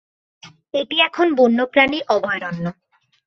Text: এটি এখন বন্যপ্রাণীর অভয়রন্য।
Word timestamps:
এটি 0.73 0.95
এখন 1.07 1.27
বন্যপ্রাণীর 1.35 2.03
অভয়রন্য। 2.09 2.65